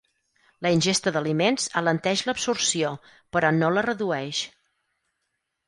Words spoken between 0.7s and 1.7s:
ingesta d'aliments